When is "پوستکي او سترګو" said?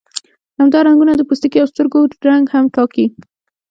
1.27-1.99